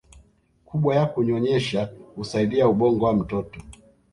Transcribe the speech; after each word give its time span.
kubwa 0.65 0.95
ya 0.95 1.05
kunyonyesha 1.05 1.89
husaidia 2.15 2.67
ubongo 2.67 3.05
wa 3.05 3.13
mtoto 3.13 3.59